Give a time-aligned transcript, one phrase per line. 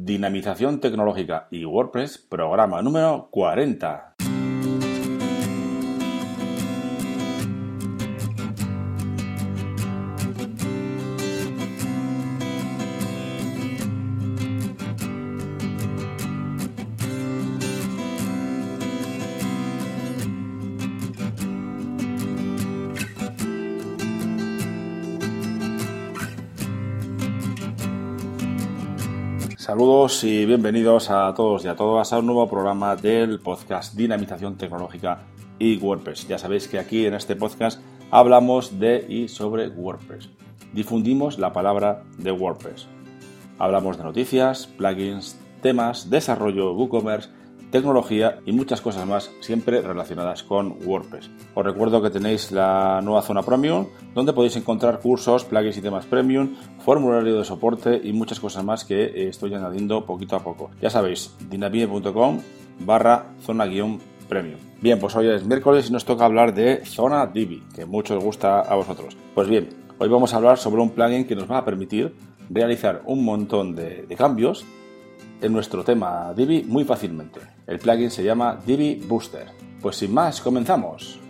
[0.00, 4.07] Dinamización Tecnológica y WordPress, programa número 40.
[29.68, 34.56] Saludos y bienvenidos a todos y a todas a un nuevo programa del podcast Dinamización
[34.56, 35.24] Tecnológica
[35.58, 36.26] y WordPress.
[36.26, 37.78] Ya sabéis que aquí en este podcast
[38.10, 40.30] hablamos de y sobre WordPress.
[40.72, 42.86] Difundimos la palabra de WordPress.
[43.58, 47.28] Hablamos de noticias, plugins, temas, desarrollo, WooCommerce
[47.70, 51.30] tecnología y muchas cosas más, siempre relacionadas con WordPress.
[51.54, 56.06] Os recuerdo que tenéis la nueva zona Premium, donde podéis encontrar cursos, plugins y temas
[56.06, 56.54] Premium,
[56.84, 60.70] formulario de soporte y muchas cosas más que eh, estoy añadiendo poquito a poco.
[60.80, 62.40] Ya sabéis, dinamie.com
[62.80, 64.60] barra zona guion premium.
[64.80, 68.22] Bien, pues hoy es miércoles y nos toca hablar de Zona Divi, que mucho os
[68.22, 69.16] gusta a vosotros.
[69.34, 72.14] Pues bien, hoy vamos a hablar sobre un plugin que nos va a permitir
[72.50, 74.64] realizar un montón de, de cambios
[75.40, 77.57] en nuestro tema Divi muy fácilmente.
[77.68, 79.46] El plugin se llama Divi Booster.
[79.82, 81.20] Pues sin más, comenzamos.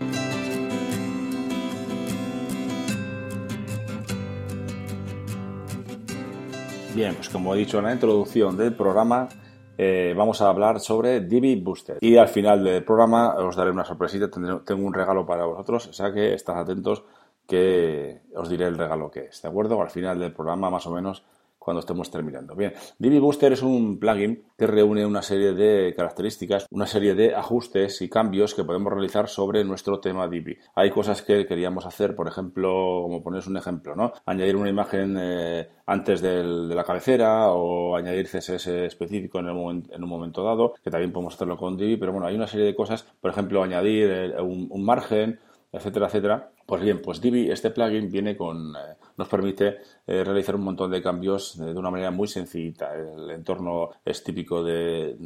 [6.95, 9.29] Bien, pues como he dicho en la introducción del programa,
[9.77, 11.99] eh, vamos a hablar sobre Divi Booster.
[12.01, 15.93] Y al final del programa os daré una sorpresita, tengo un regalo para vosotros, o
[15.93, 17.03] sea que estad atentos
[17.49, 19.83] que os diré el regalo que es, ¿de acuerdo?
[19.83, 21.25] Al final del programa más o menos
[21.69, 22.55] cuando estemos terminando.
[22.55, 27.35] Bien, Divi Booster es un plugin que reúne una serie de características, una serie de
[27.35, 30.57] ajustes y cambios que podemos realizar sobre nuestro tema Divi.
[30.75, 34.15] Hay cosas que queríamos hacer, por ejemplo, como ponéis un ejemplo, ¿no?
[34.25, 40.43] Añadir una imagen eh, antes de la cabecera o añadir CSS específico en, un momento
[40.43, 43.31] dado, que también podemos hacerlo con Divi, pero bueno, hay una serie de cosas, por
[43.31, 45.39] ejemplo, añadir eh, un margen,
[45.71, 46.51] etcétera, etcétera.
[46.69, 50.91] Pues bien, pues Divi, este plugin viene con, eh, nos permite eh, realizar un montón
[50.91, 52.95] de cambios de una manera muy sencillita.
[52.95, 55.17] El entorno es típico de,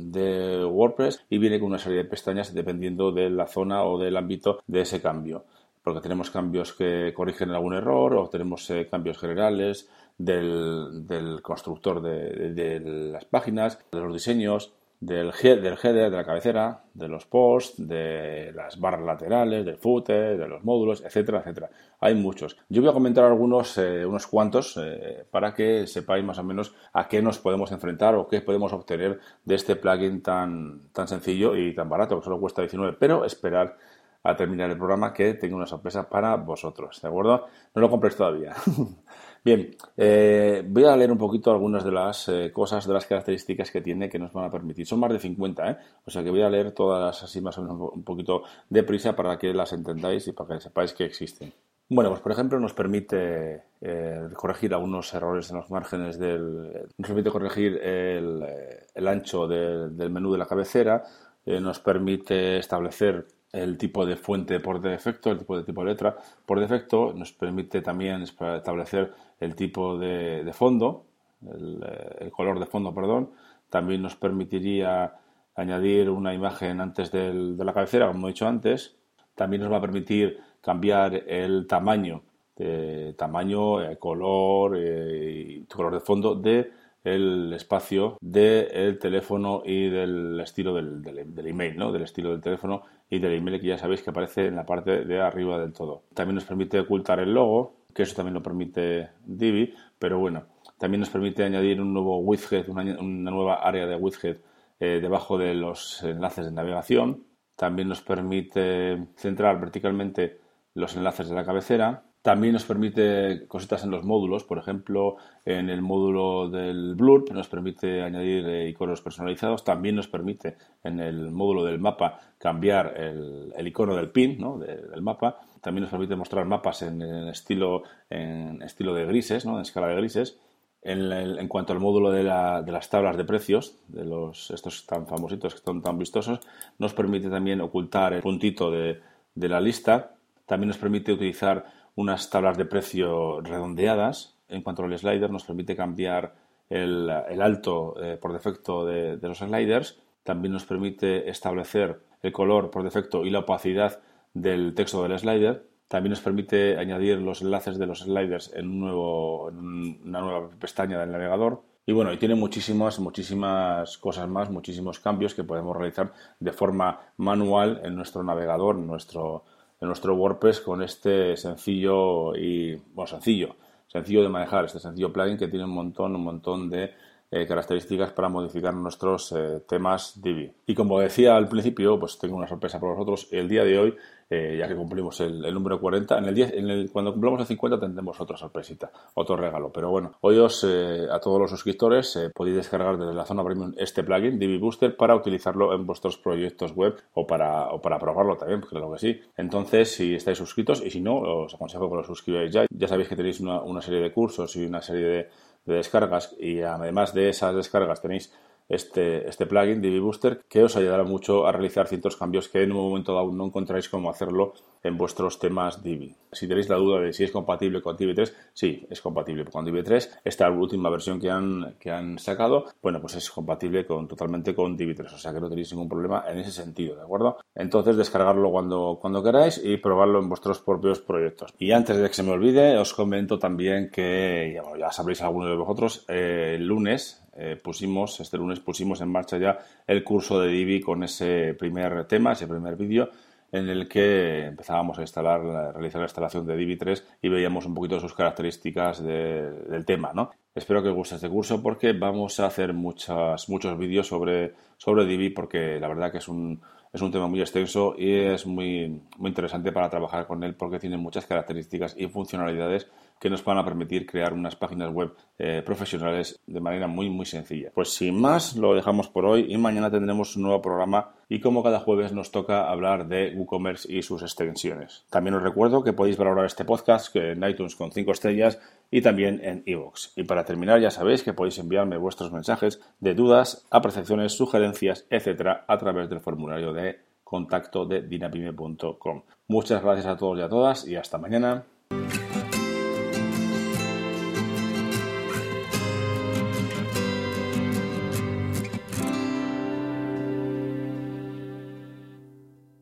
[0.64, 4.60] WordPress y viene con una serie de pestañas dependiendo de la zona o del ámbito
[4.68, 5.44] de ese cambio.
[5.82, 12.78] Porque tenemos cambios que corrigen algún error o tenemos eh, cambios generales del, constructor de
[13.10, 18.52] las páginas, de los diseños, del, del header, de la cabecera, de los posts, de
[18.54, 21.70] las barras laterales, del footer, de los módulos, etcétera, etcétera.
[21.98, 22.56] Hay muchos.
[22.68, 26.72] Yo voy a comentar algunos, eh, unos cuantos, eh, para que sepáis más o menos
[26.92, 31.56] a qué nos podemos enfrentar o qué podemos obtener de este plugin tan, tan sencillo
[31.56, 33.76] y tan barato, que solo cuesta 19, pero esperar
[34.22, 37.46] a terminar el programa que tengo una sorpresa para vosotros, ¿de acuerdo?
[37.74, 38.54] No lo compréis todavía.
[39.44, 43.72] Bien, eh, voy a leer un poquito algunas de las eh, cosas, de las características
[43.72, 44.86] que tiene que nos van a permitir.
[44.86, 45.78] Son más de 50, ¿eh?
[46.04, 49.36] O sea que voy a leer todas así más o menos un poquito deprisa para
[49.38, 51.52] que las entendáis y para que sepáis que existen.
[51.88, 56.86] Bueno, pues por ejemplo nos permite eh, corregir algunos errores en los márgenes del...
[56.96, 61.02] Nos permite corregir el, ancho del menú de la cabecera,
[61.44, 66.16] nos permite establecer el tipo de fuente por defecto, el tipo de tipo de letra
[66.46, 71.04] por defecto, nos permite también establecer el tipo de, fondo,
[71.42, 73.30] el, color de fondo, perdón.
[73.68, 75.14] También nos permitiría
[75.54, 78.96] añadir una imagen antes de la cabecera, como he dicho antes.
[79.34, 82.22] También nos va a permitir cambiar el tamaño,
[82.56, 86.70] de, tamaño, eh, color eh, color de fondo de
[87.04, 91.90] el espacio del teléfono y del estilo del, del, email, ¿no?
[91.90, 95.04] del estilo del teléfono y del email que ya sabéis que aparece en la parte
[95.04, 96.04] de arriba del todo.
[96.14, 100.46] También nos permite ocultar el logo, que eso también lo permite Divi, pero bueno,
[100.78, 104.42] también nos permite añadir un nuevo widget, una, nueva área de widget
[104.80, 107.26] eh, debajo de los enlaces de navegación.
[107.54, 110.40] También nos permite centrar verticalmente
[110.72, 115.68] los enlaces de la cabecera también nos permite cositas en los módulos, por ejemplo, en
[115.68, 121.32] el módulo del Blurb nos permite añadir eh, iconos personalizados, también nos permite en el
[121.32, 124.56] módulo del mapa cambiar el, icono del pin ¿no?
[124.58, 129.56] del mapa, también nos permite mostrar mapas en, estilo, en estilo de grises, ¿no?
[129.56, 130.38] en escala de grises.
[130.84, 135.58] En, cuanto al módulo de, las tablas de precios, de los, estos tan famositos que
[135.58, 136.40] están tan vistosos,
[136.78, 139.00] nos permite también ocultar el puntito de,
[139.36, 144.36] de la lista, también nos permite utilizar unas tablas de precio redondeadas.
[144.48, 146.34] En cuanto al slider, nos permite cambiar
[146.68, 150.00] el, alto eh, por defecto de, los sliders.
[150.22, 154.00] También nos permite establecer el color por defecto y la opacidad
[154.34, 155.66] del texto del slider.
[155.88, 160.48] También nos permite añadir los enlaces de los sliders en, un nuevo, en una nueva
[160.58, 161.62] pestaña del navegador.
[161.84, 167.00] Y bueno, y tiene muchísimas, muchísimas cosas más, muchísimos cambios que podemos realizar de forma
[167.16, 169.44] manual en nuestro navegador, en nuestro,
[169.82, 173.56] en nuestro WordPress con este sencillo y, bueno, sencillo,
[173.88, 176.92] sencillo de manejar, este sencillo plugin que tiene un montón, un montón de
[177.34, 180.52] eh, características para modificar nuestros eh, temas Divi.
[180.66, 183.26] Y como decía al principio, pues tengo una sorpresa para vosotros.
[183.30, 183.96] El día de hoy,
[184.28, 187.46] eh, ya que cumplimos el, número 40, en el, 10, en el cuando cumplamos el
[187.46, 189.72] 50 tendremos otra sorpresita, otro regalo.
[189.72, 194.04] Pero bueno, hoy os, a todos los suscriptores podéis descargar desde la zona premium este
[194.04, 198.60] plugin Divi Booster para utilizarlo en vuestros proyectos web o para, o para probarlo también,
[198.60, 199.20] porque creo que sí.
[199.38, 202.66] Entonces, si estáis suscritos y si no, os aconsejo que lo suscribáis ya.
[202.68, 205.28] Ya sabéis que tenéis una serie de cursos y una serie de
[205.64, 208.32] de descargas y además de esas descargas tenéis
[208.68, 212.72] este, este plugin Divi Booster que os ayudará mucho a realizar ciertos cambios que en
[212.72, 216.16] un momento dado no encontráis cómo hacerlo en vuestros temas Divi.
[216.32, 219.64] Si tenéis la duda de si es compatible con Divi 3, sí, es compatible con
[219.64, 220.20] Divi 3.
[220.24, 224.76] Esta última versión que han, que han sacado, bueno, pues es compatible con, totalmente con
[224.76, 227.38] Divi 3, o sea que no tenéis ningún problema en ese sentido, ¿de acuerdo?
[227.54, 231.54] Entonces descargarlo cuando, cuando queráis y probarlo en vuestros propios proyectos.
[231.58, 235.50] Y antes de que se me olvide, os comento también que, ya, ya sabréis algunos
[235.50, 240.40] de vosotros, eh, el lunes eh, pusimos, este lunes pusimos en marcha ya el curso
[240.40, 243.10] de Divi con ese primer tema, ese primer vídeo
[243.52, 247.66] en el que empezábamos a instalar, a realizar la instalación de Divi 3 y veíamos
[247.66, 250.30] un poquito sus características del tema, ¿no?
[250.54, 255.04] Espero que os guste este curso porque vamos a hacer muchas, muchos vídeos sobre, sobre
[255.04, 256.62] Divi porque la verdad que es un,
[256.92, 260.78] es un tema muy extenso y es muy, muy interesante para trabajar con él porque
[260.78, 262.88] tiene muchas características y funcionalidades
[263.22, 267.24] que nos van a permitir crear unas páginas web eh, profesionales de manera muy muy
[267.24, 267.70] sencilla.
[267.72, 271.62] Pues sin más, lo dejamos por hoy y mañana tendremos un nuevo programa y como
[271.62, 275.06] cada jueves nos toca hablar de WooCommerce y sus extensiones.
[275.08, 278.58] También os recuerdo que podéis valorar este podcast en iTunes con 5 estrellas
[278.90, 280.18] y también en iVoox.
[280.18, 285.64] Y para terminar ya sabéis que podéis enviarme vuestros mensajes de dudas, apreciaciones, sugerencias, etcétera,
[285.68, 289.22] a través del formulario de contacto de dinapime.com.
[289.46, 291.62] Muchas gracias a todos y a todas y hasta mañana.